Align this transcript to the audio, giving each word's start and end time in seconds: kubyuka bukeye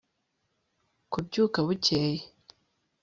kubyuka 1.11 1.57
bukeye 1.67 2.21